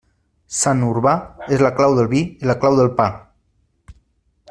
[0.59, 1.13] Sant Urbà
[1.57, 3.11] és la clau del vi i la clau del pa.